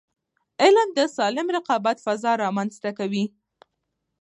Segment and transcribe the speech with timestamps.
[0.63, 3.25] علم د سالم رقابت فضا رامنځته کوي.